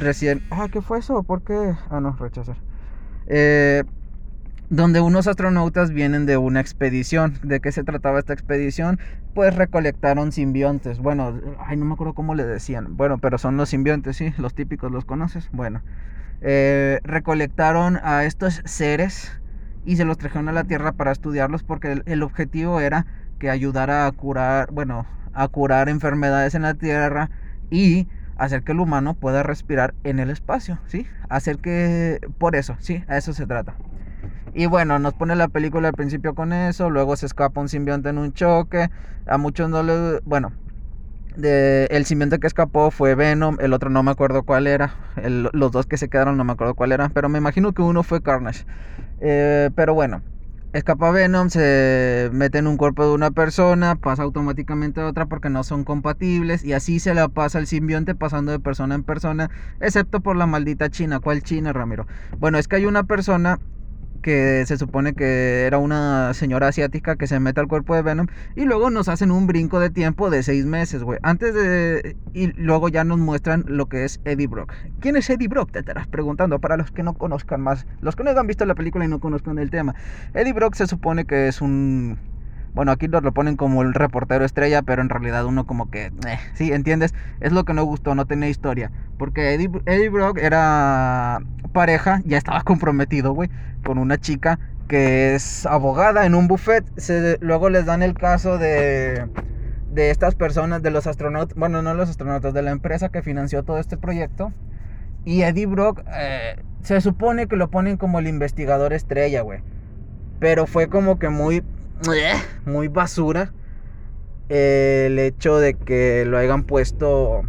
recién... 0.00 0.42
Ah, 0.50 0.66
¿qué 0.70 0.82
fue 0.82 0.98
eso? 0.98 1.22
¿Por 1.22 1.42
qué? 1.42 1.74
Ah, 1.90 2.00
no, 2.00 2.16
rechazar. 2.18 2.56
Eh, 3.26 3.84
donde 4.70 5.00
unos 5.00 5.26
astronautas 5.26 5.90
vienen 5.90 6.26
de 6.26 6.36
una 6.36 6.60
expedición. 6.60 7.34
¿De 7.42 7.60
qué 7.60 7.72
se 7.72 7.82
trataba 7.82 8.20
esta 8.20 8.32
expedición? 8.32 9.00
Pues 9.34 9.54
recolectaron 9.54 10.30
simbiontes. 10.30 11.00
Bueno, 11.00 11.38
ay, 11.58 11.76
no 11.76 11.84
me 11.84 11.94
acuerdo 11.94 12.14
cómo 12.14 12.36
le 12.36 12.44
decían. 12.46 12.96
Bueno, 12.96 13.18
pero 13.18 13.36
son 13.36 13.56
los 13.56 13.68
simbiontes, 13.68 14.16
sí, 14.16 14.32
los 14.38 14.54
típicos, 14.54 14.90
¿los 14.92 15.04
conoces? 15.04 15.50
Bueno, 15.52 15.82
eh, 16.40 17.00
recolectaron 17.02 17.98
a 18.02 18.24
estos 18.24 18.62
seres 18.64 19.32
y 19.84 19.96
se 19.96 20.04
los 20.04 20.18
trajeron 20.18 20.48
a 20.48 20.52
la 20.52 20.64
Tierra 20.64 20.92
para 20.92 21.10
estudiarlos 21.10 21.64
porque 21.64 22.02
el, 22.06 22.22
objetivo 22.22 22.80
era 22.80 23.06
que 23.40 23.50
ayudara 23.50 24.06
a 24.06 24.12
curar, 24.12 24.70
bueno, 24.70 25.04
a 25.32 25.48
curar 25.48 25.88
enfermedades 25.88 26.54
en 26.54 26.62
la 26.62 26.74
Tierra 26.74 27.30
y 27.70 28.06
hacer 28.36 28.62
que 28.62 28.72
el 28.72 28.80
humano 28.80 29.14
pueda 29.14 29.42
respirar 29.42 29.94
en 30.04 30.20
el 30.20 30.30
espacio, 30.30 30.78
¿sí? 30.86 31.06
Hacer 31.28 31.58
que, 31.58 32.20
por 32.38 32.54
eso, 32.54 32.76
sí, 32.78 33.02
a 33.08 33.16
eso 33.16 33.32
se 33.32 33.46
trata. 33.46 33.74
Y 34.54 34.66
bueno, 34.66 34.98
nos 34.98 35.14
pone 35.14 35.36
la 35.36 35.48
película 35.48 35.88
al 35.88 35.94
principio 35.94 36.34
con 36.34 36.52
eso, 36.52 36.90
luego 36.90 37.16
se 37.16 37.26
escapa 37.26 37.60
un 37.60 37.68
simbionte 37.68 38.08
en 38.08 38.18
un 38.18 38.32
choque, 38.32 38.90
a 39.26 39.38
muchos 39.38 39.70
no 39.70 39.82
les... 39.82 40.20
Bueno, 40.24 40.52
el 41.36 42.04
simbionte 42.04 42.38
que 42.40 42.46
escapó 42.46 42.90
fue 42.90 43.14
Venom, 43.14 43.58
el 43.60 43.72
otro 43.72 43.90
no 43.90 44.02
me 44.02 44.10
acuerdo 44.10 44.42
cuál 44.42 44.66
era, 44.66 44.94
los 45.24 45.70
dos 45.70 45.86
que 45.86 45.96
se 45.96 46.08
quedaron 46.08 46.36
no 46.36 46.44
me 46.44 46.52
acuerdo 46.52 46.74
cuál 46.74 46.92
era, 46.92 47.08
pero 47.10 47.28
me 47.28 47.38
imagino 47.38 47.72
que 47.72 47.82
uno 47.82 48.02
fue 48.02 48.22
Carnage. 48.22 48.64
Eh, 49.20 49.70
pero 49.76 49.94
bueno, 49.94 50.22
escapa 50.72 51.12
Venom, 51.12 51.48
se 51.48 52.28
mete 52.32 52.58
en 52.58 52.66
un 52.66 52.76
cuerpo 52.76 53.06
de 53.06 53.14
una 53.14 53.30
persona, 53.30 53.94
pasa 53.94 54.24
automáticamente 54.24 55.00
a 55.00 55.06
otra 55.06 55.26
porque 55.26 55.48
no 55.48 55.62
son 55.62 55.84
compatibles 55.84 56.64
y 56.64 56.72
así 56.72 56.98
se 56.98 57.14
la 57.14 57.28
pasa 57.28 57.60
el 57.60 57.68
simbionte 57.68 58.16
pasando 58.16 58.50
de 58.50 58.58
persona 58.58 58.96
en 58.96 59.04
persona, 59.04 59.48
excepto 59.80 60.20
por 60.20 60.34
la 60.36 60.46
maldita 60.46 60.90
China. 60.90 61.20
¿Cuál 61.20 61.42
China, 61.42 61.72
Ramiro? 61.72 62.06
Bueno, 62.38 62.58
es 62.58 62.66
que 62.66 62.76
hay 62.76 62.86
una 62.86 63.04
persona 63.04 63.60
que 64.20 64.64
se 64.66 64.76
supone 64.76 65.14
que 65.14 65.64
era 65.66 65.78
una 65.78 66.34
señora 66.34 66.68
asiática 66.68 67.16
que 67.16 67.26
se 67.26 67.40
mete 67.40 67.60
al 67.60 67.68
cuerpo 67.68 67.94
de 67.94 68.02
Venom 68.02 68.26
y 68.56 68.64
luego 68.64 68.90
nos 68.90 69.08
hacen 69.08 69.30
un 69.30 69.46
brinco 69.46 69.80
de 69.80 69.90
tiempo 69.90 70.30
de 70.30 70.42
seis 70.42 70.66
meses, 70.66 71.02
güey. 71.02 71.18
Antes 71.22 71.54
de... 71.54 72.16
y 72.32 72.48
luego 72.52 72.88
ya 72.88 73.04
nos 73.04 73.18
muestran 73.18 73.64
lo 73.66 73.86
que 73.86 74.04
es 74.04 74.20
Eddie 74.24 74.46
Brock. 74.46 74.72
¿Quién 75.00 75.16
es 75.16 75.28
Eddie 75.30 75.48
Brock? 75.48 75.72
Te 75.72 75.80
estarás 75.80 76.06
preguntando 76.06 76.58
para 76.58 76.76
los 76.76 76.90
que 76.90 77.02
no 77.02 77.14
conozcan 77.14 77.60
más, 77.60 77.86
los 78.00 78.16
que 78.16 78.24
no 78.24 78.30
han 78.30 78.46
visto 78.46 78.64
la 78.64 78.74
película 78.74 79.04
y 79.04 79.08
no 79.08 79.20
conozcan 79.20 79.58
el 79.58 79.70
tema. 79.70 79.94
Eddie 80.34 80.52
Brock 80.52 80.74
se 80.74 80.86
supone 80.86 81.24
que 81.24 81.48
es 81.48 81.60
un 81.60 82.18
bueno, 82.74 82.92
aquí 82.92 83.08
lo 83.08 83.32
ponen 83.32 83.56
como 83.56 83.82
el 83.82 83.94
reportero 83.94 84.44
estrella, 84.44 84.82
pero 84.82 85.02
en 85.02 85.08
realidad 85.08 85.44
uno 85.44 85.66
como 85.66 85.90
que... 85.90 86.06
Eh, 86.06 86.38
sí, 86.54 86.72
¿entiendes? 86.72 87.14
Es 87.40 87.52
lo 87.52 87.64
que 87.64 87.74
no 87.74 87.84
gustó, 87.84 88.14
no 88.14 88.26
tenía 88.26 88.48
historia. 88.48 88.92
Porque 89.18 89.54
Eddie, 89.54 90.08
Brock 90.08 90.38
era 90.38 91.40
pareja, 91.72 92.20
ya 92.24 92.38
estaba 92.38 92.60
comprometido, 92.64 93.32
güey, 93.32 93.50
con 93.84 93.98
una 93.98 94.18
chica 94.18 94.58
que 94.86 95.34
es 95.34 95.66
abogada 95.66 96.26
en 96.26 96.34
un 96.34 96.48
buffet. 96.48 96.84
Luego 97.40 97.70
les 97.70 97.86
dan 97.86 98.02
el 98.02 98.14
caso 98.14 98.58
de, 98.58 99.28
de 99.92 100.10
estas 100.10 100.36
personas, 100.36 100.82
de 100.82 100.90
los 100.90 101.06
astronautas, 101.06 101.56
bueno, 101.56 101.82
no 101.82 101.94
los 101.94 102.08
astronautas, 102.08 102.54
de 102.54 102.62
la 102.62 102.70
empresa 102.70 103.08
que 103.08 103.22
financió 103.22 103.64
todo 103.64 103.78
este 103.78 103.96
proyecto. 103.96 104.52
Y 105.24 105.42
Eddie 105.42 105.66
Brock 105.66 106.02
eh, 106.16 106.56
se 106.82 107.00
supone 107.00 107.46
que 107.46 107.56
lo 107.56 107.70
ponen 107.70 107.96
como 107.96 108.20
el 108.20 108.26
investigador 108.26 108.92
estrella, 108.92 109.42
güey. 109.42 109.60
Pero 110.38 110.66
fue 110.66 110.88
como 110.88 111.18
que 111.18 111.28
muy 111.28 111.62
muy 112.64 112.88
basura 112.88 113.52
el 114.48 115.18
hecho 115.18 115.58
de 115.58 115.74
que 115.74 116.24
lo 116.26 116.38
hayan 116.38 116.64
puesto 116.64 117.42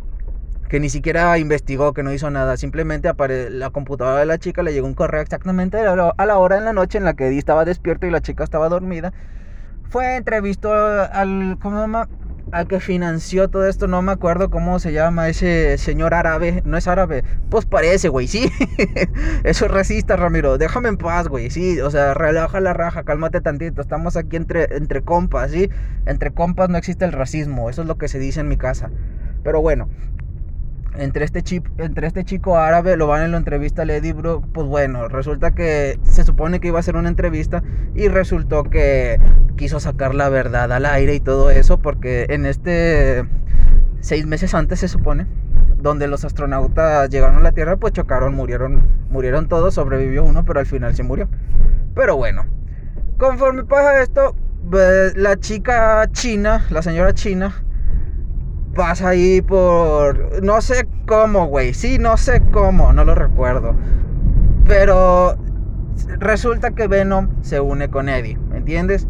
que 0.70 0.79
ni 0.79 0.89
siquiera 0.89 1.38
investigó, 1.38 1.93
que 1.93 2.03
no 2.03 2.13
hizo 2.13 2.29
nada. 2.29 2.55
Simplemente 2.55 3.10
apare 3.10 3.50
la 3.50 3.72
computadora 3.72 4.20
de 4.20 4.25
la 4.25 4.38
chica 4.38 4.63
le 4.63 4.72
llegó 4.72 4.88
un 4.88 4.93
correo 4.93 5.22
exactamente 5.22 5.77
a 5.77 5.96
la 6.25 6.38
hora 6.38 6.58
en 6.58 6.65
la 6.65 6.74
noche 6.74 6.98
en 6.98 7.03
la 7.03 7.13
que 7.13 7.27
Eddie 7.27 7.39
estaba 7.39 7.65
despierto 7.65 8.08
y 8.08 8.12
la 8.12 8.22
chica 8.22 8.43
estaba 8.43 8.70
dormida. 8.70 9.12
Fue 9.89 10.15
entrevistó 10.15 10.74
al, 10.74 11.58
¿cómo 11.62 11.75
se 11.75 11.81
llama? 11.81 12.08
Al 12.51 12.67
que 12.67 12.79
financió 12.79 13.50
todo 13.50 13.65
esto, 13.65 13.88
no 13.88 14.01
me 14.01 14.12
acuerdo 14.12 14.50
cómo 14.50 14.79
se 14.79 14.91
llama 14.91 15.29
ese 15.29 15.77
señor 15.77 16.13
árabe. 16.13 16.62
No 16.65 16.77
es 16.77 16.88
árabe, 16.88 17.24
pues 17.50 17.65
parece, 17.65 18.10
güey, 18.10 18.27
sí. 18.27 18.51
Eso 19.43 19.65
es 19.65 19.72
racista, 19.72 20.17
Ramiro. 20.17 20.58
Déjame 20.58 20.89
en 20.89 20.98
paz, 20.98 21.27
güey, 21.27 21.50
sí. 21.50 21.79
O 21.79 21.89
sea, 21.89 22.13
relaja 22.13 22.60
la 22.60 22.74
raja, 22.74 23.03
cálmate 23.03 23.41
tantito. 23.41 23.81
Estamos 23.81 24.17
aquí 24.17 24.36
entre, 24.36 24.75
entre 24.75 25.01
compas, 25.01 25.51
sí. 25.51 25.70
Entre 26.05 26.31
compas 26.31 26.70
no 26.70 26.77
existe 26.77 27.05
el 27.05 27.13
racismo. 27.13 27.70
Eso 27.70 27.84
es 27.84 27.88
lo 27.88 27.98
que 27.98 28.08
se 28.08 28.20
dice 28.20 28.41
en 28.41 28.50
mi 28.50 28.58
casa. 28.58 28.91
Pero 29.43 29.62
bueno, 29.62 29.88
entre 30.98 31.25
este, 31.25 31.41
chip, 31.41 31.67
entre 31.77 32.07
este 32.07 32.24
chico 32.25 32.57
árabe, 32.57 32.98
lo 32.98 33.07
van 33.07 33.24
en 33.24 33.31
la 33.31 33.38
entrevista 33.38 33.83
a 33.83 33.86
Lady 33.86 34.12
Brook, 34.12 34.45
pues 34.53 34.67
bueno, 34.67 35.07
resulta 35.07 35.51
que 35.51 36.00
se 36.03 36.24
supone 36.24 36.60
que 36.60 36.67
iba 36.67 36.79
a 36.79 36.83
ser 36.83 36.95
una 36.95 37.10
entrevista 37.10 37.63
y 37.95 38.07
resultó 38.07 38.63
que 38.63 39.19
quiso 39.55 39.79
sacar 39.79 40.15
la 40.15 40.29
verdad 40.29 40.71
al 40.71 40.86
aire 40.86 41.15
y 41.15 41.19
todo 41.19 41.50
eso, 41.50 41.79
porque 41.79 42.25
en 42.29 42.45
este 42.45 43.25
seis 44.01 44.25
meses 44.25 44.53
antes 44.53 44.79
se 44.79 44.88
supone, 44.88 45.27
donde 45.77 46.07
los 46.07 46.25
astronautas 46.25 47.10
llegaron 47.10 47.38
a 47.38 47.41
la 47.41 47.51
Tierra, 47.51 47.77
pues 47.77 47.93
chocaron, 47.93 48.33
murieron, 48.33 48.83
murieron 49.10 49.48
todos, 49.48 49.75
sobrevivió 49.75 50.24
uno, 50.24 50.43
pero 50.43 50.60
al 50.60 50.65
final 50.65 50.95
se 50.95 51.03
murió. 51.03 51.29
Pero 51.95 52.17
bueno, 52.17 52.45
conforme 53.17 53.63
pasa 53.63 54.01
esto, 54.01 54.36
la 55.15 55.38
chica 55.39 56.07
china, 56.12 56.65
la 56.69 56.81
señora 56.81 57.13
china, 57.13 57.63
pasa 58.75 59.10
ahí 59.10 59.42
por... 59.42 60.44
No 60.44 60.62
sé 60.62 60.88
cómo, 61.08 61.48
güey. 61.48 61.74
Sí, 61.74 61.98
no 61.98 62.18
sé 62.18 62.42
cómo, 62.51 62.94
no 62.94 63.04
lo 63.04 63.16
recuerdo. 63.16 63.75
Pero 64.66 65.38
resulta 66.20 66.72
que 66.72 66.88
Venom 66.88 67.30
se 67.42 67.60
une 67.60 67.90
con 67.90 68.10
Eddie, 68.10 68.38
¿me 68.50 68.58
entiendes? 68.58 69.08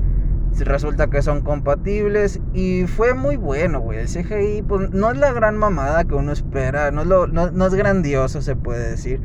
Resulta 0.59 1.07
que 1.07 1.21
son 1.21 1.41
compatibles 1.41 2.41
y 2.53 2.85
fue 2.85 3.13
muy 3.13 3.37
bueno, 3.37 3.79
güey. 3.79 3.99
El 3.99 4.07
CGI, 4.07 4.63
pues 4.63 4.91
no 4.91 5.11
es 5.11 5.17
la 5.17 5.31
gran 5.31 5.57
mamada 5.57 6.03
que 6.03 6.15
uno 6.15 6.31
espera, 6.31 6.91
no 6.91 7.05
lo, 7.05 7.27
no, 7.27 7.65
es 7.65 7.75
grandioso, 7.75 8.41
se 8.41 8.55
puede 8.55 8.89
decir. 8.89 9.21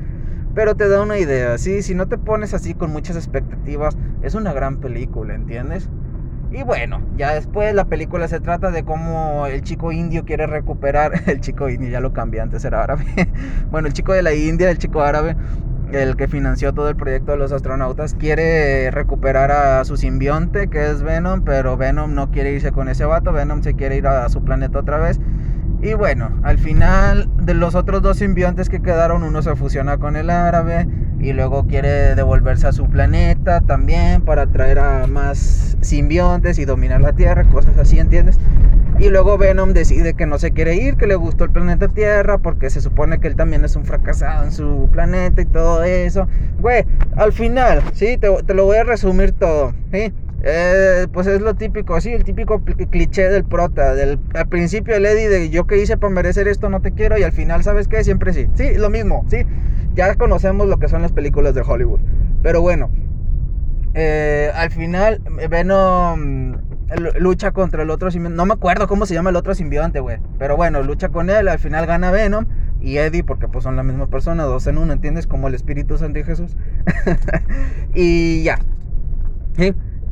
Pero 0.55 0.75
te 0.75 0.88
da 0.88 1.02
una 1.02 1.19
idea, 1.19 1.59
¿sí? 1.59 1.83
Si 1.83 1.95
no 1.95 2.07
te 2.07 2.16
pones 2.16 2.55
así 2.55 2.75
con 2.75 2.93
muchas 2.93 3.16
expectativas, 3.16 3.97
es 4.23 4.35
una 4.35 4.52
gran 4.52 4.78
película, 4.78 5.35
¿entiendes? 5.35 5.90
Y 6.56 6.62
bueno, 6.62 7.02
ya 7.18 7.34
después 7.34 7.75
la 7.75 7.84
película 7.84 8.28
se 8.28 8.40
trata 8.40 8.70
de 8.70 8.82
cómo 8.82 9.46
el 9.46 9.60
chico 9.60 9.92
indio 9.92 10.25
quiere 10.25 10.46
recuperar, 10.46 11.12
el 11.26 11.42
chico 11.42 11.68
indio 11.68 11.90
ya 11.90 12.00
lo 12.00 12.14
cambié, 12.14 12.40
antes 12.40 12.64
era 12.64 12.82
árabe, 12.82 13.04
bueno, 13.70 13.88
el 13.88 13.92
chico 13.92 14.14
de 14.14 14.22
la 14.22 14.32
India, 14.32 14.70
el 14.70 14.78
chico 14.78 15.02
árabe, 15.02 15.36
el 15.92 16.16
que 16.16 16.28
financió 16.28 16.72
todo 16.72 16.88
el 16.88 16.96
proyecto 16.96 17.32
de 17.32 17.36
los 17.36 17.52
astronautas, 17.52 18.14
quiere 18.14 18.90
recuperar 18.90 19.50
a 19.52 19.84
su 19.84 19.98
simbionte, 19.98 20.68
que 20.68 20.90
es 20.90 21.02
Venom, 21.02 21.42
pero 21.42 21.76
Venom 21.76 22.14
no 22.14 22.30
quiere 22.30 22.52
irse 22.52 22.72
con 22.72 22.88
ese 22.88 23.04
vato, 23.04 23.34
Venom 23.34 23.62
se 23.62 23.75
quiere 23.75 23.98
ir 23.98 24.06
a 24.06 24.26
su 24.30 24.42
planeta 24.42 24.78
otra 24.78 24.96
vez. 24.96 25.20
Y 25.83 25.95
bueno, 25.95 26.30
al 26.42 26.59
final 26.59 27.28
de 27.37 27.54
los 27.54 27.75
otros 27.75 28.02
dos 28.02 28.18
simbiontes 28.18 28.68
que 28.68 28.80
quedaron, 28.80 29.23
uno 29.23 29.42
se 29.42 29.54
fusiona 29.56 29.99
con 29.99 30.16
el 30.16 30.30
árabe 30.30 30.87
y 31.21 31.33
luego 31.33 31.66
quiere 31.66 32.14
devolverse 32.14 32.66
a 32.66 32.73
su 32.73 32.88
planeta 32.88 33.61
también 33.61 34.23
para 34.23 34.47
traer 34.47 34.78
a 34.78 35.06
más 35.06 35.76
simbiontes 35.80 36.59
y 36.59 36.64
dominar 36.64 37.00
la 37.00 37.12
Tierra, 37.12 37.45
cosas 37.45 37.76
así, 37.78 37.99
¿entiendes? 37.99 38.38
Y 38.99 39.11
luego 39.11 39.37
Venom 39.37 39.75
decide 39.75 40.14
que 40.14 40.25
no 40.25 40.38
se 40.38 40.52
quiere 40.52 40.76
ir, 40.76 40.97
que 40.97 41.06
le 41.06 41.16
gustó 41.16 41.45
el 41.45 41.50
planeta 41.50 41.88
Tierra, 41.88 42.38
porque 42.38 42.71
se 42.71 42.80
supone 42.80 43.21
que 43.21 43.28
él 43.28 43.37
también 43.37 43.62
es 43.64 43.76
un 43.76 43.85
fracasado 43.85 44.45
en 44.45 44.52
su 44.52 44.88
planeta 44.90 45.42
y 45.42 45.45
todo 45.45 45.85
eso. 45.85 46.26
Güey, 46.61 46.87
al 47.16 47.33
final, 47.33 47.83
sí, 47.92 48.16
te, 48.16 48.54
lo 48.54 48.64
voy 48.64 48.78
a 48.78 48.85
resumir 48.85 49.33
todo, 49.33 49.75
¿sí? 49.92 50.14
Eh, 50.48 51.08
pues 51.12 51.26
es 51.26 51.40
lo 51.40 51.54
típico, 51.54 52.00
sí, 52.00 52.12
el 52.12 52.22
típico 52.22 52.62
cliché 52.62 53.28
del 53.28 53.44
prota. 53.44 53.96
Del, 53.96 54.20
al 54.32 54.48
principio 54.48 54.94
el 54.94 55.04
Eddie 55.04 55.28
de 55.28 55.50
yo 55.50 55.66
que 55.66 55.76
hice 55.76 55.96
para 55.96 56.12
merecer 56.12 56.46
esto 56.46 56.70
no 56.70 56.80
te 56.80 56.92
quiero 56.92 57.18
y 57.18 57.24
al 57.24 57.32
final, 57.32 57.64
¿sabes 57.64 57.88
qué? 57.88 58.04
Siempre 58.04 58.32
sí. 58.32 58.46
Sí, 58.54 58.74
lo 58.76 58.88
mismo, 58.88 59.24
sí. 59.28 59.38
Ya 59.94 60.14
conocemos 60.14 60.68
lo 60.68 60.78
que 60.78 60.88
son 60.88 61.02
las 61.02 61.10
películas 61.10 61.52
de 61.56 61.62
Hollywood. 61.62 61.98
Pero 62.44 62.60
bueno, 62.60 62.90
eh, 63.94 64.52
al 64.54 64.70
final 64.70 65.20
Venom 65.50 66.58
lucha 67.18 67.50
contra 67.50 67.82
el 67.82 67.90
otro 67.90 68.12
simbionte. 68.12 68.36
No 68.36 68.46
me 68.46 68.54
acuerdo 68.54 68.86
cómo 68.86 69.04
se 69.04 69.14
llama 69.14 69.30
el 69.30 69.36
otro 69.36 69.52
simbionte, 69.52 69.98
güey. 69.98 70.18
Pero 70.38 70.56
bueno, 70.56 70.80
lucha 70.84 71.08
con 71.08 71.28
él. 71.28 71.48
Al 71.48 71.58
final 71.58 71.86
gana 71.86 72.12
Venom 72.12 72.46
y 72.80 72.98
Eddie, 72.98 73.24
porque 73.24 73.48
pues 73.48 73.64
son 73.64 73.74
la 73.74 73.82
misma 73.82 74.06
persona, 74.06 74.44
dos 74.44 74.68
en 74.68 74.78
uno, 74.78 74.92
¿entiendes? 74.92 75.26
Como 75.26 75.48
el 75.48 75.56
Espíritu 75.56 75.98
Santo 75.98 76.20
y 76.20 76.22
Jesús. 76.22 76.56
y 77.96 78.44
ya. 78.44 78.60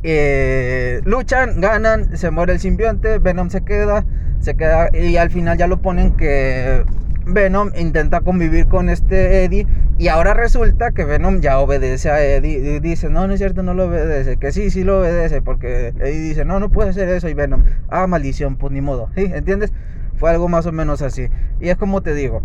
Eh, 0.07 1.01
luchan, 1.03 1.59
ganan, 1.59 2.15
se 2.15 2.29
muere 2.29 2.53
el 2.53 2.59
simbionte, 2.59 3.17
Venom 3.17 3.49
se 3.49 3.61
queda, 3.61 4.05
se 4.39 4.53
queda 4.53 4.89
y 4.93 5.17
al 5.17 5.31
final 5.31 5.57
ya 5.57 5.65
lo 5.65 5.81
ponen 5.81 6.11
que 6.11 6.83
Venom 7.25 7.71
intenta 7.75 8.21
convivir 8.21 8.67
con 8.67 8.89
este 8.89 9.43
Eddie 9.43 9.65
y 9.97 10.09
ahora 10.09 10.35
resulta 10.35 10.91
que 10.91 11.05
Venom 11.05 11.41
ya 11.41 11.57
obedece 11.57 12.11
a 12.11 12.23
Eddie 12.23 12.75
y 12.75 12.79
dice, 12.81 13.09
no, 13.09 13.25
no 13.25 13.33
es 13.33 13.39
cierto, 13.39 13.63
no 13.63 13.73
lo 13.73 13.85
obedece, 13.85 14.37
que 14.37 14.51
sí, 14.51 14.69
sí 14.69 14.83
lo 14.83 14.99
obedece, 14.99 15.41
porque 15.41 15.87
Eddie 15.87 16.19
dice, 16.19 16.45
no, 16.45 16.59
no 16.59 16.69
puede 16.69 16.91
hacer 16.91 17.09
eso 17.09 17.27
y 17.27 17.33
Venom, 17.33 17.63
ah, 17.89 18.05
maldición, 18.05 18.57
pues 18.57 18.71
ni 18.73 18.81
modo. 18.81 19.09
¿Entiendes? 19.15 19.73
Fue 20.17 20.29
algo 20.29 20.47
más 20.47 20.67
o 20.67 20.71
menos 20.71 21.01
así. 21.01 21.29
Y 21.59 21.69
es 21.69 21.77
como 21.77 22.03
te 22.03 22.13
digo, 22.13 22.43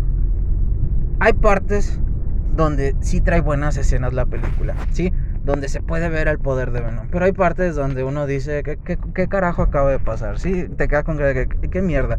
hay 1.19 1.33
partes 1.33 1.99
donde 2.55 2.95
sí 3.01 3.21
trae 3.21 3.41
buenas 3.41 3.77
escenas 3.77 4.13
la 4.13 4.25
película, 4.25 4.73
¿sí? 4.89 5.13
Donde 5.43 5.69
se 5.69 5.81
puede 5.81 6.09
ver 6.09 6.27
el 6.27 6.39
poder 6.39 6.71
de 6.71 6.81
Venom. 6.81 7.07
Pero 7.11 7.25
hay 7.25 7.31
partes 7.31 7.75
donde 7.75 8.03
uno 8.03 8.27
dice, 8.27 8.63
¿qué, 8.63 8.77
qué, 8.77 9.27
carajo 9.27 9.63
acaba 9.63 9.91
de 9.91 9.99
pasar? 9.99 10.39
Sí, 10.39 10.67
te 10.77 10.87
queda 10.87 11.03
con 11.03 11.17
que, 11.17 11.47
¿qué, 11.71 11.81
mierda. 11.81 12.17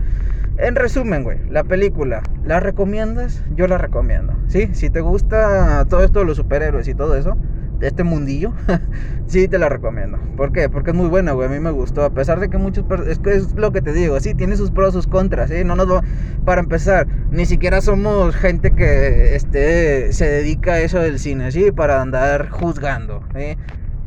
En 0.59 0.75
resumen, 0.75 1.23
güey, 1.23 1.39
la 1.49 1.65
película, 1.65 2.23
¿la 2.45 2.61
recomiendas? 2.61 3.43
Yo 3.55 3.67
la 3.69 3.79
recomiendo, 3.79 4.35
¿sí? 4.49 4.71
Si 4.75 4.91
te 4.91 5.01
gusta 5.01 5.85
todo 5.89 6.05
esto 6.05 6.21
de 6.21 6.25
los 6.27 6.37
superhéroes 6.37 6.89
y 6.89 6.95
todo 6.95 7.17
eso, 7.17 7.37
este 7.83 8.05
mundillo, 8.05 8.53
sí 9.27 9.49
te 9.49 9.59
la 9.59 9.69
recomiendo. 9.69 10.19
¿Por 10.37 10.53
qué? 10.53 10.69
Porque 10.69 10.91
es 10.91 10.97
muy 10.97 11.09
buena, 11.09 11.33
güey. 11.33 11.49
A 11.49 11.51
mí 11.51 11.61
me 11.61 11.71
gustó. 11.71 12.05
A 12.05 12.11
pesar 12.11 12.41
de 12.41 12.49
que 12.49 12.59
muchos. 12.59 12.85
Es 13.07 13.21
es 13.27 13.55
lo 13.55 13.73
que 13.73 13.83
te 13.83 13.93
digo. 13.93 14.19
Sí, 14.21 14.35
tiene 14.35 14.57
sus 14.57 14.71
pros, 14.71 14.95
sus 14.95 15.07
contras. 15.07 15.51
¿sí? 15.51 15.65
No 15.65 15.77
nos. 15.77 16.03
Para 16.45 16.61
empezar, 16.61 17.07
ni 17.31 17.47
siquiera 17.47 17.81
somos 17.81 18.35
gente 18.35 18.73
que 18.73 19.35
este, 19.37 20.13
se 20.13 20.27
dedica 20.27 20.75
a 20.75 20.81
eso 20.81 20.99
del 20.99 21.19
cine, 21.19 21.53
¿sí? 21.53 21.71
Para 21.73 22.01
andar 22.01 22.51
juzgando, 22.51 23.23
¿sí? 23.37 23.57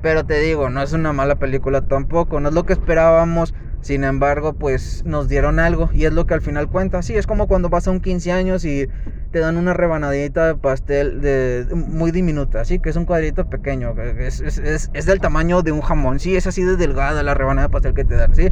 Pero 0.02 0.26
te 0.26 0.40
digo, 0.40 0.70
no 0.70 0.82
es 0.82 0.94
una 0.94 1.14
mala 1.14 1.36
película 1.36 1.82
tampoco. 1.82 2.40
No 2.40 2.50
es 2.50 2.56
lo 2.56 2.66
que 2.66 2.74
esperábamos. 2.74 3.54
Sin 3.86 4.04
embargo, 4.04 4.54
pues 4.54 5.04
nos 5.06 5.30
dieron 5.30 5.60
algo 5.60 5.92
y 5.94 6.06
es 6.06 6.12
lo 6.12 6.26
que 6.26 6.34
al 6.34 6.42
final 6.42 6.68
cuenta. 6.72 7.04
Sí, 7.04 7.14
es 7.14 7.28
como 7.28 7.48
cuando 7.48 7.70
vas 7.70 7.88
a 7.88 7.92
un 7.92 8.00
15 8.00 8.32
años 8.32 8.66
y 8.66 8.90
te 9.30 9.38
dan 9.38 9.58
una 9.58 9.76
rebanadita 9.76 10.48
de 10.48 10.56
pastel 10.56 11.22
de, 11.22 11.68
muy 11.72 12.10
diminuta, 12.10 12.66
¿sí? 12.66 12.80
Que 12.80 12.90
es 12.90 12.96
un 12.96 13.06
cuadrito 13.06 13.48
pequeño, 13.48 13.94
es, 14.18 14.42
es, 14.42 14.90
es, 14.92 15.06
del 15.06 15.20
tamaño 15.20 15.62
de 15.62 15.72
un 15.72 15.82
jamón, 15.82 16.20
sí, 16.20 16.36
es 16.36 16.48
así 16.48 16.64
de 16.64 16.78
delgada 16.78 17.22
la 17.22 17.36
rebanada 17.36 17.68
de 17.68 17.72
pastel 17.72 17.94
que 17.94 18.06
te 18.06 18.16
dan, 18.16 18.34
¿sí? 18.34 18.50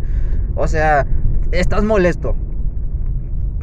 O 0.53 0.67
sea, 0.67 1.07
estás 1.51 1.83
molesto, 1.83 2.35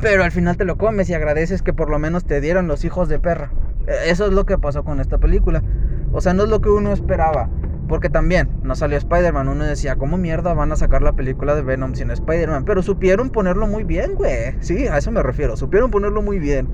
pero 0.03 0.25
al 0.25 0.33
final 0.33 0.57
te 0.57 0.65
lo 0.65 0.77
comes 0.77 1.09
y 1.09 1.15
agradeces 1.15 1.62
que 1.62 1.73
por 1.73 1.89
lo 1.89 2.00
menos 2.00 2.25
te 2.25 2.41
dieron 2.41 2.67
los 2.67 2.85
hijos 2.85 3.09
de 3.09 3.21
perra. 3.21 3.53
E, 3.87 4.11
eso 4.11 4.27
es 4.27 4.33
lo 4.33 4.45
que 4.45 4.59
pasó 4.59 4.83
con 4.83 4.99
esta 4.99 5.19
película. 5.19 5.62
O 6.11 6.21
sea, 6.21 6.35
no 6.35 6.43
es 6.43 6.49
lo 6.49 6.61
que 6.61 6.69
uno 6.69 6.93
esperaba. 6.93 7.49
Porque 7.91 8.09
también 8.09 8.49
no 8.63 8.77
salió 8.77 8.97
Spider-Man. 8.97 9.49
Uno 9.49 9.65
decía, 9.65 9.97
¿cómo 9.97 10.17
mierda 10.17 10.55
van 10.55 10.71
a 10.71 10.77
sacar 10.77 11.03
la 11.03 11.15
película 11.15 11.57
de 11.57 11.63
Venom 11.63 11.97
sin 11.97 12.13
Spider-Man? 12.13 12.65
Pero 12.65 12.83
supieron 12.83 13.31
ponerlo 13.31 13.67
muy 13.67 13.83
bien, 13.83 14.15
güey. 14.15 14.55
Sí, 14.61 14.87
a 14.87 14.97
eso 14.97 15.11
me 15.11 15.25
refiero. 15.25 15.57
Supieron 15.57 15.91
ponerlo 15.91 16.23
muy 16.23 16.39
bien. 16.39 16.69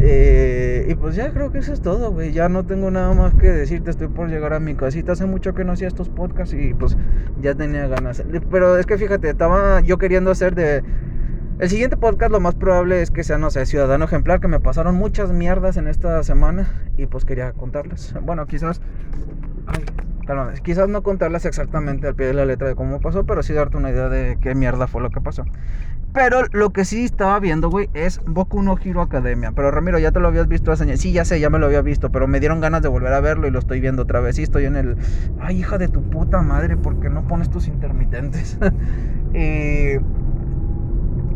Eh, 0.00 0.84
y 0.86 0.96
pues 0.96 1.16
ya 1.16 1.32
creo 1.32 1.50
que 1.50 1.60
eso 1.60 1.72
es 1.72 1.80
todo, 1.80 2.12
güey. 2.12 2.32
Ya 2.32 2.50
no 2.50 2.66
tengo 2.66 2.90
nada 2.90 3.14
más 3.14 3.32
que 3.32 3.50
decirte. 3.50 3.90
Estoy 3.90 4.08
por 4.08 4.28
llegar 4.28 4.52
a 4.52 4.60
mi 4.60 4.74
casita. 4.74 5.12
Hace 5.12 5.24
mucho 5.24 5.54
que 5.54 5.64
no 5.64 5.72
hacía 5.72 5.88
estos 5.88 6.10
podcasts 6.10 6.54
y 6.54 6.74
pues 6.74 6.94
ya 7.40 7.54
tenía 7.54 7.86
ganas. 7.86 8.22
Pero 8.50 8.76
es 8.76 8.84
que 8.84 8.98
fíjate, 8.98 9.30
estaba 9.30 9.80
yo 9.80 9.96
queriendo 9.96 10.30
hacer 10.30 10.54
de... 10.54 10.84
El 11.58 11.70
siguiente 11.70 11.96
podcast 11.96 12.30
lo 12.30 12.40
más 12.40 12.54
probable 12.54 13.00
es 13.00 13.10
que 13.10 13.24
sea, 13.24 13.38
no 13.38 13.48
sé, 13.48 13.64
Ciudadano 13.64 14.04
Ejemplar, 14.04 14.40
que 14.40 14.48
me 14.48 14.60
pasaron 14.60 14.94
muchas 14.94 15.32
mierdas 15.32 15.78
en 15.78 15.88
esta 15.88 16.22
semana 16.22 16.68
y 16.98 17.06
pues 17.06 17.24
quería 17.24 17.52
contarles. 17.52 18.14
Bueno, 18.22 18.44
quizás... 18.46 18.82
cálmame. 20.24 20.60
Quizás 20.62 20.88
no 20.88 21.02
contarles 21.02 21.44
exactamente 21.44 22.06
al 22.06 22.14
pie 22.14 22.26
de 22.26 22.34
la 22.34 22.44
letra 22.44 22.68
de 22.68 22.74
cómo 22.74 23.00
pasó, 23.00 23.24
pero 23.24 23.42
sí 23.42 23.52
darte 23.52 23.76
una 23.76 23.90
idea 23.90 24.08
de 24.08 24.38
qué 24.40 24.54
mierda 24.54 24.86
fue 24.86 25.02
lo 25.02 25.10
que 25.10 25.20
pasó. 25.20 25.44
Pero 26.12 26.42
lo 26.52 26.70
que 26.70 26.84
sí 26.84 27.04
estaba 27.04 27.40
viendo, 27.40 27.70
güey, 27.70 27.90
es 27.92 28.20
Boku 28.24 28.62
no 28.62 28.78
Hero 28.82 29.02
Academia. 29.02 29.50
Pero 29.50 29.72
Ramiro, 29.72 29.98
ya 29.98 30.12
te 30.12 30.20
lo 30.20 30.28
habías 30.28 30.46
visto 30.46 30.70
hace 30.70 30.96
Sí, 30.96 31.12
ya 31.12 31.24
sé, 31.24 31.40
ya 31.40 31.50
me 31.50 31.58
lo 31.58 31.66
había 31.66 31.82
visto. 31.82 32.12
Pero 32.12 32.28
me 32.28 32.38
dieron 32.38 32.60
ganas 32.60 32.82
de 32.82 32.88
volver 32.88 33.12
a 33.12 33.20
verlo 33.20 33.48
y 33.48 33.50
lo 33.50 33.58
estoy 33.58 33.80
viendo 33.80 34.02
otra 34.02 34.20
vez. 34.20 34.36
Sí, 34.36 34.44
estoy 34.44 34.66
en 34.66 34.76
el. 34.76 34.96
Ay, 35.40 35.58
hija 35.58 35.76
de 35.76 35.88
tu 35.88 36.02
puta 36.02 36.40
madre, 36.40 36.76
¿por 36.76 37.00
qué 37.00 37.10
no 37.10 37.26
pones 37.26 37.50
tus 37.50 37.66
intermitentes? 37.66 38.58
y. 39.34 39.98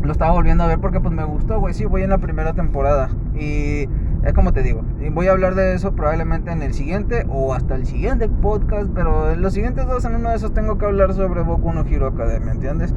Lo 0.01 0.13
estaba 0.13 0.31
volviendo 0.31 0.63
a 0.63 0.67
ver 0.67 0.79
porque 0.79 1.01
pues 1.01 1.13
me 1.13 1.25
gustó, 1.25 1.59
güey. 1.59 1.73
Sí, 1.73 1.85
voy 1.85 2.03
en 2.03 2.09
la 2.09 2.19
primera 2.19 2.53
temporada. 2.53 3.09
Y 3.35 3.87
es 4.23 4.33
como 4.33 4.51
te 4.51 4.61
digo, 4.63 4.81
voy 5.11 5.27
a 5.27 5.31
hablar 5.31 5.55
de 5.55 5.73
eso 5.73 5.93
probablemente 5.93 6.51
en 6.51 6.61
el 6.61 6.73
siguiente 6.73 7.25
o 7.29 7.53
hasta 7.53 7.75
el 7.75 7.85
siguiente 7.85 8.27
podcast. 8.27 8.89
Pero 8.93 9.31
en 9.31 9.41
los 9.41 9.53
siguientes 9.53 9.87
dos, 9.87 10.03
en 10.05 10.15
uno 10.15 10.29
de 10.29 10.35
esos, 10.35 10.53
tengo 10.53 10.77
que 10.77 10.85
hablar 10.85 11.13
sobre 11.13 11.41
Boku 11.41 11.71
no 11.73 11.85
Hero 11.85 12.07
Academia, 12.07 12.51
¿entiendes? 12.51 12.93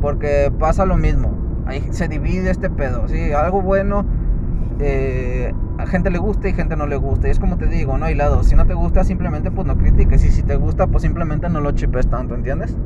Porque 0.00 0.52
pasa 0.58 0.84
lo 0.84 0.96
mismo. 0.96 1.32
Ahí 1.66 1.86
se 1.90 2.08
divide 2.08 2.50
este 2.50 2.70
pedo. 2.70 3.08
Sí, 3.08 3.32
algo 3.32 3.62
bueno. 3.62 4.04
Eh, 4.80 5.54
a 5.78 5.86
gente 5.86 6.10
le 6.10 6.18
gusta 6.18 6.48
y 6.48 6.52
gente 6.52 6.76
no 6.76 6.86
le 6.86 6.96
gusta. 6.96 7.28
Y 7.28 7.30
es 7.30 7.38
como 7.38 7.56
te 7.56 7.66
digo, 7.66 7.96
no 7.96 8.06
hay 8.06 8.14
lado. 8.14 8.42
Si 8.42 8.56
no 8.56 8.66
te 8.66 8.74
gusta, 8.74 9.04
simplemente 9.04 9.50
pues 9.50 9.66
no 9.66 9.78
critiques. 9.78 10.24
Y 10.24 10.30
si 10.30 10.42
te 10.42 10.56
gusta, 10.56 10.88
pues 10.88 11.02
simplemente 11.02 11.48
no 11.48 11.60
lo 11.60 11.70
chipes 11.72 12.08
tanto, 12.08 12.34
¿entiendes? 12.34 12.76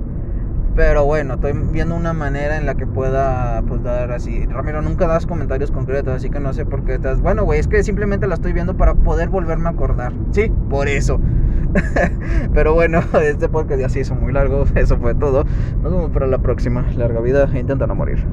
Pero 0.78 1.04
bueno, 1.04 1.34
estoy 1.34 1.54
viendo 1.72 1.96
una 1.96 2.12
manera 2.12 2.56
en 2.56 2.64
la 2.64 2.76
que 2.76 2.86
pueda 2.86 3.60
pues 3.66 3.82
dar 3.82 4.12
así. 4.12 4.46
Ramiro, 4.46 4.80
nunca 4.80 5.08
das 5.08 5.26
comentarios 5.26 5.72
concretos, 5.72 6.14
así 6.14 6.30
que 6.30 6.38
no 6.38 6.52
sé 6.52 6.64
por 6.66 6.84
qué 6.84 6.94
estás. 6.94 7.20
Bueno, 7.20 7.42
güey, 7.42 7.58
es 7.58 7.66
que 7.66 7.82
simplemente 7.82 8.28
la 8.28 8.36
estoy 8.36 8.52
viendo 8.52 8.76
para 8.76 8.94
poder 8.94 9.28
volverme 9.28 9.66
a 9.66 9.72
acordar. 9.72 10.12
Sí, 10.30 10.52
por 10.70 10.86
eso. 10.86 11.18
Pero 12.54 12.74
bueno, 12.74 13.02
este 13.20 13.48
podcast 13.48 13.80
ya 13.80 13.88
se 13.88 13.98
hizo 13.98 14.14
muy 14.14 14.32
largo. 14.32 14.66
Eso 14.76 14.96
fue 14.98 15.16
todo. 15.16 15.42
Nos 15.82 15.92
vemos 15.92 16.12
para 16.12 16.28
la 16.28 16.38
próxima. 16.38 16.86
Larga 16.94 17.20
vida 17.22 17.50
e 17.52 17.58
intenta 17.58 17.88
no 17.88 17.96
morir. 17.96 18.24